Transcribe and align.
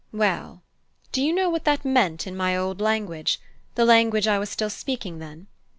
Well, 0.11 0.63
do 1.11 1.21
you 1.21 1.31
know 1.31 1.47
what 1.51 1.63
that 1.65 1.85
meant 1.85 2.25
in 2.25 2.35
my 2.35 2.57
old 2.57 2.81
language 2.81 3.39
the 3.75 3.85
language 3.85 4.25
I 4.27 4.39
was 4.39 4.49
still 4.49 4.71
speaking 4.71 5.19
then? 5.19 5.45